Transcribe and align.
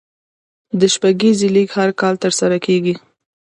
د 0.79 0.81
شپږیزې 0.93 1.47
لیګ 1.55 1.69
هر 1.77 1.89
کال 2.01 2.15
ترسره 2.23 2.57
کیږي. 2.65 2.95